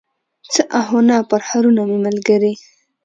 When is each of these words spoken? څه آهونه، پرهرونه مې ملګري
څه 0.53 0.61
آهونه، 0.79 1.15
پرهرونه 1.29 1.81
مې 1.89 1.97
ملګري 2.05 2.53